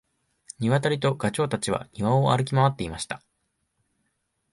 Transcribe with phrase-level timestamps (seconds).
[0.57, 3.21] ニワトリとガチョウたちは庭を歩き回っていました。